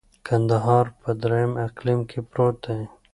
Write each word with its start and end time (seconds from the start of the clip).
کندهار 0.27 0.85
په 1.01 1.09
دریم 1.21 1.51
اقلیم 1.67 1.99
کي 2.09 2.19
پروت 2.29 2.57
دی. 2.65 2.81